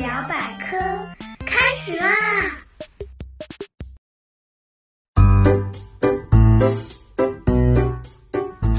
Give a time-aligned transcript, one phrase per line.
[0.00, 0.78] 聊百科
[1.44, 2.08] 开始啦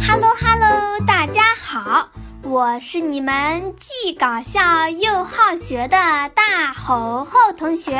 [0.04, 2.10] ！Hello Hello，大家好，
[2.42, 5.96] 我是你们既搞笑又好学的
[6.34, 7.92] 大猴猴同学。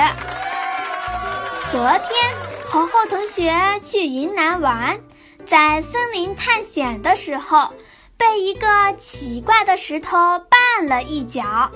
[1.70, 2.36] 昨天，
[2.66, 3.54] 猴猴同学
[3.84, 5.00] 去云南玩，
[5.46, 7.72] 在森林探险的时候。
[8.18, 8.68] 被一个
[9.00, 11.72] 奇怪的石头绊了一脚，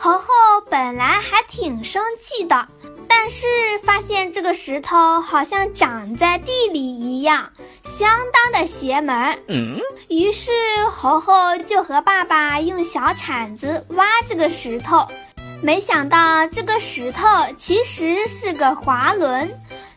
[0.00, 0.26] 猴猴
[0.70, 2.68] 本来还挺生气的，
[3.08, 3.46] 但是
[3.82, 7.50] 发现这个石头好像长在地里一样，
[7.82, 9.36] 相当的邪门。
[9.48, 10.52] 嗯，于是
[10.88, 11.32] 猴猴
[11.66, 15.08] 就和爸爸用小铲子挖这个石头，
[15.62, 19.50] 没想到这个石头其实是个滑轮，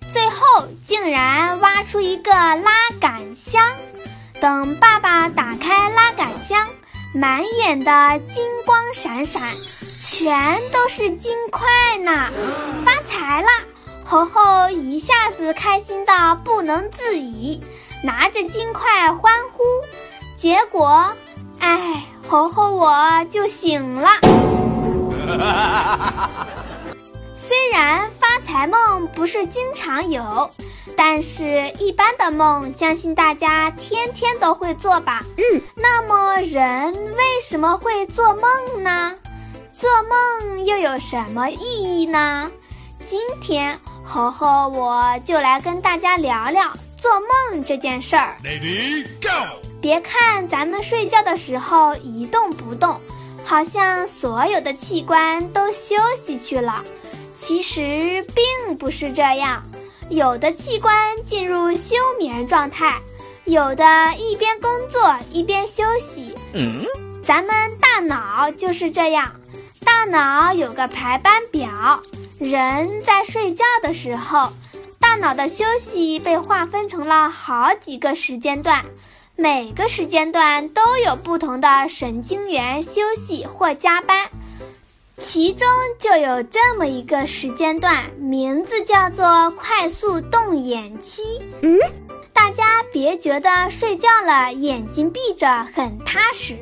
[0.08, 3.78] 最后竟然挖出一个拉杆箱。
[4.40, 6.68] 等爸爸打开拉杆箱，
[7.14, 10.32] 满眼的金光闪闪，全
[10.72, 12.30] 都是金块呢！
[12.86, 13.50] 发财了！
[14.06, 17.62] 猴猴一下子开心到不能自已，
[18.02, 19.64] 拿着金块欢呼。
[20.38, 21.14] 结果，
[21.60, 24.10] 哎，猴猴我就醒了。
[27.52, 30.50] 虽然发财梦不是经常有。
[30.96, 35.22] 但是，一般的梦，相信大家天天都会做吧。
[35.36, 39.14] 嗯，那么人为什么会做梦呢？
[39.74, 42.50] 做梦又有什么意义呢？
[43.04, 48.38] 今天，猴猴我就来跟大家聊聊做梦这件事儿。
[48.46, 49.58] Ready go！
[49.82, 52.98] 别看咱们睡觉的时候一动不动，
[53.44, 56.82] 好像所有的器官都休息去了，
[57.42, 59.64] 其实并不是这样。
[60.10, 60.94] 有的器官
[61.26, 63.02] 进入休眠状态，
[63.46, 63.84] 有的
[64.16, 66.36] 一边工作一边休息。
[66.54, 66.86] 嗯，
[67.24, 69.32] 咱们大脑就是这样，
[69.84, 72.00] 大脑有个排班表。
[72.38, 74.54] 人在睡觉的时候，
[75.00, 78.86] 大脑的休息被划分成了好几个时间段，
[79.36, 84.30] 每个时间段都有不同的神经元休息或加班。
[85.22, 85.68] 其中
[86.00, 91.22] 就有这么一个时间段，名字叫做快速动眼期。
[91.62, 91.80] 嗯，
[92.34, 96.58] 大家别觉得睡觉了眼睛闭着很踏实，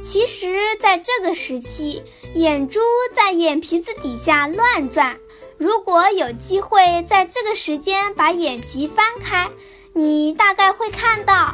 [0.00, 0.46] 其实
[0.78, 2.02] 在这个时期，
[2.34, 2.78] 眼珠
[3.12, 5.18] 在眼皮子底下乱转。
[5.58, 9.50] 如果有机会在这个时间把眼皮翻开，
[9.92, 11.52] 你大概会看到。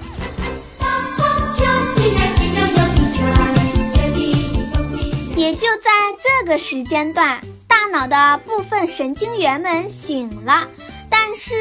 [5.40, 5.90] 也就在
[6.20, 10.68] 这个时间段，大脑的部分神经元们醒了，
[11.08, 11.54] 但是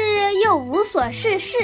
[0.44, 1.56] 又无所事事。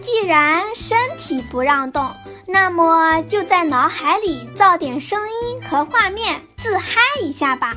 [0.00, 2.10] 既然身体不让动，
[2.46, 7.76] 那么就在脑海里造点声音和画面，自嗨一下吧。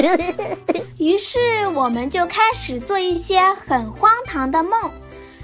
[1.00, 1.38] 于是
[1.68, 4.92] 我们就开始做一些很荒唐的梦，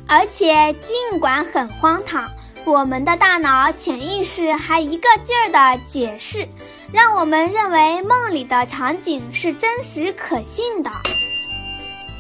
[0.07, 2.31] 而且尽管很荒唐，
[2.67, 6.47] 我们的大脑潜意识还一个劲儿的解释。
[6.97, 10.91] 让我们认为梦里的场景是真实可信的。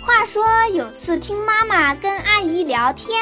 [0.05, 0.45] 话说
[0.75, 3.19] 有次听妈妈跟阿姨聊天，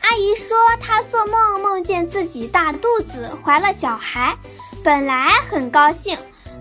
[0.00, 4.34] 阿姨说她做梦梦见自己大肚子怀了小孩，
[4.82, 6.18] 本来很高兴，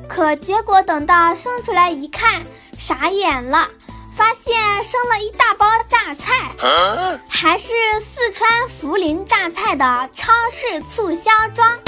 [0.10, 2.44] 可结果等到生出来一看，
[2.78, 3.70] 傻眼了，
[4.18, 6.52] 发现生了一大包榨菜，
[7.30, 7.70] 还是
[8.02, 8.52] 四川
[8.82, 11.80] 涪陵榨菜的超市促销装。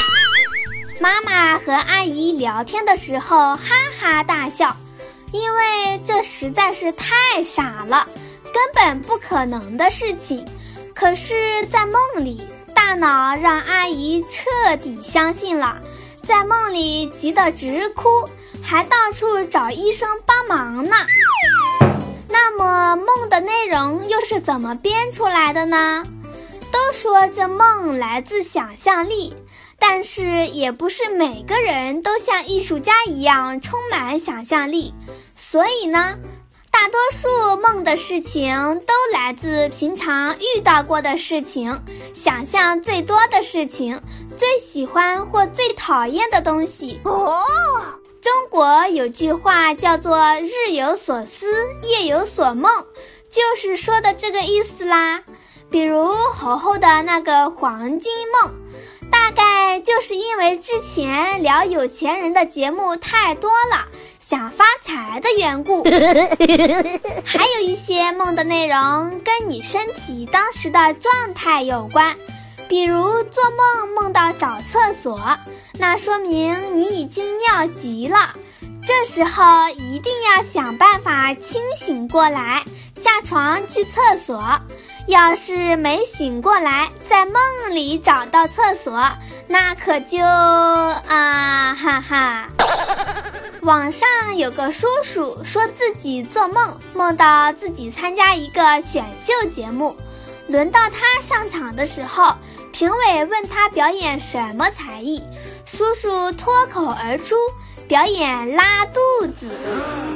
[1.00, 3.60] 妈妈和阿姨聊天的时候哈
[4.00, 4.76] 哈大笑，
[5.32, 8.08] 因为这实在是太傻了，
[8.46, 10.46] 根本不可能的事情。
[10.96, 12.42] 可是，在梦里，
[12.74, 15.80] 大脑让阿姨彻底相信了，
[16.24, 18.10] 在梦里急得直哭，
[18.64, 20.96] 还到处找医生帮忙呢。
[22.28, 26.04] 那么，梦的内容又是怎么编出来的呢？
[26.72, 29.36] 都说这梦来自想象力。
[29.80, 34.94] 但是也不是每个人都像艺术家一样充满想象力，
[35.36, 36.18] 所以呢，
[36.72, 41.82] 大多数梦的事情都来自平常遇到过的事情，
[42.14, 44.02] 想象最多的事情，
[44.38, 47.00] 最喜欢或最讨厌的东西。
[47.04, 47.44] 哦，
[48.22, 51.46] 中国有句话叫做“日有所思，
[51.84, 52.72] 夜有所梦”，
[53.30, 55.24] 就是说的这个意思啦。
[55.70, 58.56] 比如猴猴的那个黄金梦。
[59.12, 63.88] 大概就是因为之前聊有钱人的节目太多了，
[64.20, 65.84] 想发财的缘故。
[67.26, 72.16] 还有一些梦的内容跟你身体当时的状态有关，
[72.68, 75.20] 比如做梦梦到找厕所，
[75.74, 78.34] 那说明你已经尿急了。
[78.84, 82.64] 这时候一定要想办法清醒过来，
[82.98, 84.44] 下床去厕所。
[85.08, 87.36] 要是没醒过来，在梦
[87.70, 89.02] 里找到厕所，
[89.48, 92.50] 那可就啊哈哈。
[93.62, 99.96] 网上有个叔叔说自己做梦梦到自己参加一个选秀节目，
[100.48, 102.36] 轮到他上场的时候，
[102.74, 105.24] 评委问他表演什么才艺，
[105.66, 107.36] 叔叔脱口而出。
[107.88, 109.50] 表演拉肚子，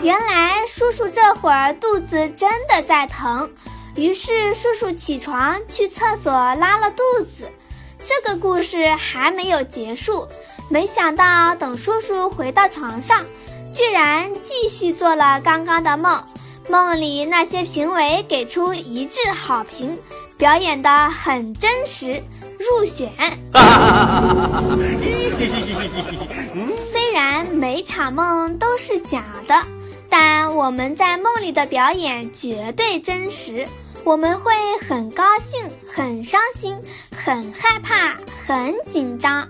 [0.04, 3.50] 原来叔叔这会儿肚子真的在疼，
[3.96, 7.50] 于是叔叔起床去厕所拉了肚子。
[8.06, 10.28] 这个故事还没有结束，
[10.68, 13.26] 没想到等叔叔回到床上，
[13.74, 16.22] 居然继续做了刚刚的梦。
[16.70, 19.98] 梦里那些评委给出一致好评，
[20.38, 22.22] 表演的很真实。
[22.60, 23.10] 入选。
[27.82, 29.66] 虽然每场梦都是假的，
[30.08, 33.68] 但我们在梦里的表演绝对真实。
[34.04, 34.54] 我们会
[34.88, 36.80] 很高兴、很伤心、
[37.16, 39.50] 很害怕、很紧张。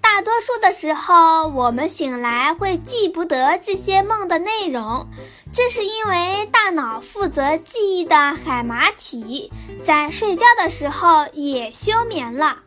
[0.00, 5.08] 大多数的时候，我们醒来会记不得这些梦的内容，
[5.52, 9.50] 这是因为大脑负责记忆的海马体
[9.84, 12.58] 在睡觉的时候也休眠了，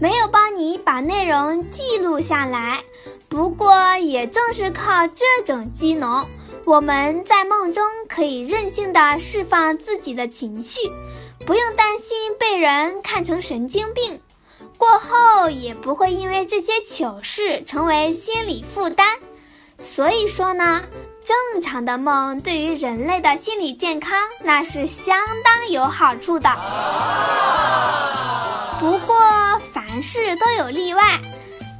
[0.00, 2.82] 没有帮你把内容记录下来。
[3.32, 6.28] 不过，也正是靠这种机能，
[6.66, 10.80] 我们在梦中可以任性的释放自己的情绪，
[11.46, 14.20] 不用担心被人看成神经病。
[14.76, 19.16] 过后也不会因为这些糗事成为心理负担，
[19.78, 20.82] 所以说呢，
[21.24, 26.50] 正常的梦对于人类的心理健康那是相当有好处的。
[28.78, 29.16] 不过
[29.72, 31.18] 凡事都有例外，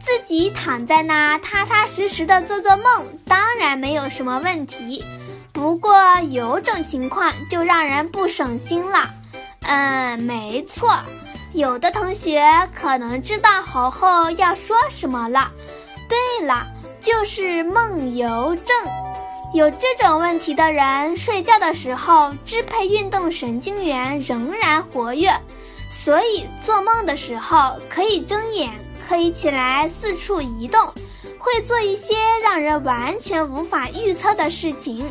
[0.03, 5.05] 自己躺在那踏踏实实的做做梦，当然没有什么问题。
[5.53, 5.95] 不过
[6.31, 9.09] 有种情况就让人不省心了，
[9.61, 10.93] 嗯，没错。
[11.53, 12.43] 有的同学
[12.75, 15.53] 可能知道猴猴要说什么了。
[16.09, 16.67] 对了，
[17.01, 18.77] 就是梦游症。
[19.55, 25.31] 有这种问题的人，睡觉的时候支配运动神经元仍然活跃，
[25.91, 28.71] 所以做梦的时候可以睁眼，
[29.13, 30.81] 可以起来四处移动，
[31.39, 35.05] 会做一些让人完全无法预测的事情。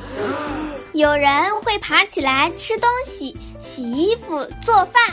[0.91, 5.03] 有人会爬起来吃东西、洗衣服、做饭。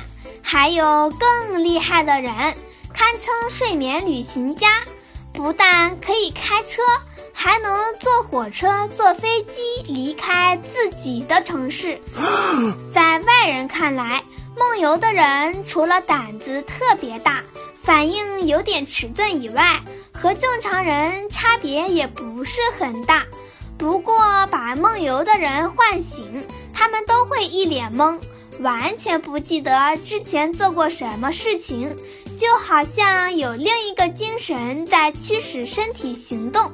[0.43, 2.33] 还有更厉害的人，
[2.95, 4.81] 堪称睡眠旅行家，
[5.35, 6.81] 不但可以开车，
[7.35, 12.01] 还能坐火车、坐飞机离开自己的城市。
[12.91, 14.25] 在外人看来，
[14.57, 17.43] 梦游的人除了胆子特别大，
[17.89, 19.81] 反应有点迟钝以外，
[20.13, 23.25] 和正常人差别也不是很大。
[23.79, 28.21] 不过，把梦游的人唤醒，他们都会一脸懵。
[28.61, 31.97] 完全不记得之前做过什么事情，
[32.37, 36.71] 就好像有另一个精神在驱使身体行动，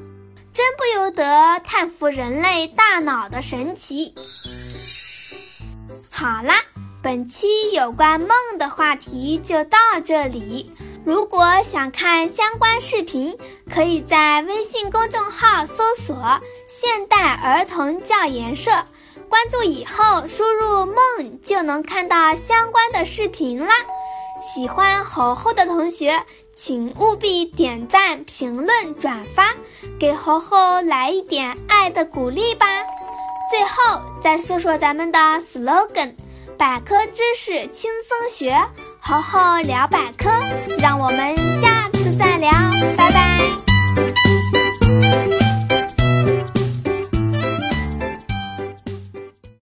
[0.52, 4.12] 真不由得叹服人类大脑的神奇。
[6.10, 6.56] 好啦，
[7.00, 10.72] 本期有关梦的话题就到这里。
[11.04, 13.36] 如果想看相关视频，
[13.70, 16.16] 可以在微信公众号搜索
[16.66, 18.70] “现代儿童教研社”。
[19.29, 23.74] 关注以后，输入“梦”就能看到相关的视频啦。
[24.40, 26.22] 喜欢猴猴的同学，
[26.55, 29.55] 请务必点赞、评论、转发，
[29.98, 32.67] 给猴猴来一点爱的鼓励吧。
[33.50, 36.14] 最后再说说咱们的 slogan：
[36.56, 38.58] 百科知识轻松学，
[39.06, 40.31] 猴猴聊百科。
[40.79, 42.51] 让我们下次再聊，
[42.96, 43.33] 拜拜。